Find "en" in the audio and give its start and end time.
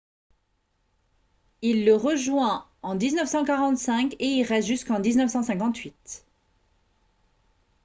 2.81-2.95